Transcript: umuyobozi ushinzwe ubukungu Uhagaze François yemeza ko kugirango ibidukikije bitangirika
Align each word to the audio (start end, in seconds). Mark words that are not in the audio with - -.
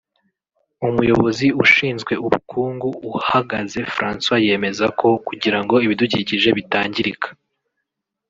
umuyobozi 0.87 1.47
ushinzwe 1.63 2.13
ubukungu 2.25 2.89
Uhagaze 3.11 3.79
François 3.95 4.41
yemeza 4.45 4.85
ko 4.99 5.07
kugirango 5.27 5.75
ibidukikije 5.85 6.49
bitangirika 6.57 7.27